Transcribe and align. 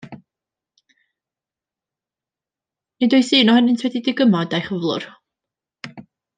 Nid 2.99 3.17
oes 3.19 3.31
un 3.41 3.53
ohonynt 3.55 3.87
wedi 3.87 4.05
dygymod 4.09 4.59
â'i 4.61 4.67
chyflwr. 4.71 5.07